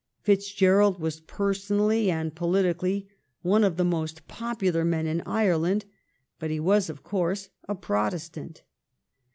[0.23, 3.07] Fitzgerald was personally and politically
[3.43, 5.85] one of the most popular men in Ireland,
[6.39, 8.63] but he was, of course, a Protestant.